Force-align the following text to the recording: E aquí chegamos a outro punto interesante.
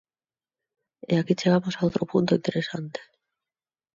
E 1.11 1.13
aquí 1.17 1.33
chegamos 1.41 1.75
a 1.75 1.85
outro 1.87 2.03
punto 2.11 2.37
interesante. 2.39 2.99